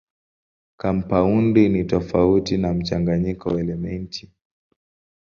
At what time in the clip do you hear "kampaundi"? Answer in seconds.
0.77-1.69